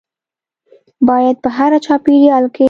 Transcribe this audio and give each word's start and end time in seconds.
باید 1.07 1.35
په 1.43 1.49
هر 1.57 1.71
چاپیریال 1.85 2.45
کې 2.53 2.59